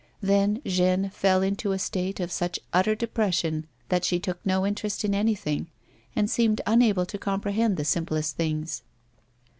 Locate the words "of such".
2.19-2.59